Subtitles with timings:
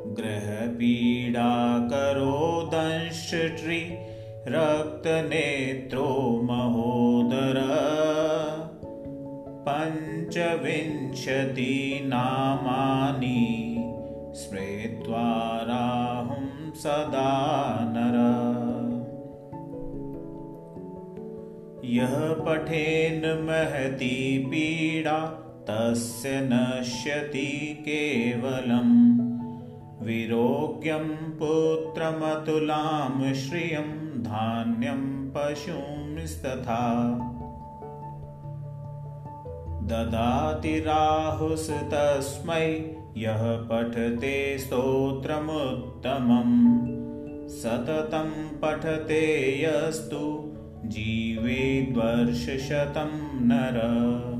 [0.05, 3.93] ग्रहपीडाकरो दंश्री
[4.47, 7.61] रक्तनेत्रो महोदर।
[9.69, 13.75] पञ्चविंशति नामानि
[14.35, 18.45] स्मृत्वा राहुं सदा नर।
[21.85, 29.34] यः पठेन् महती पीडा तस्य नश्यति केवलम्
[30.01, 37.15] विरोग्यं पुत्रमतुलां श्रियं धान्यं पशुंस्तथा।
[39.83, 46.85] ददाति राहुस्तस्मै यः पठते स्तोत्रमुत्तमं।
[47.47, 50.53] सततं पठते यस्तु
[50.85, 54.34] जीवेद्वर्षशतं नर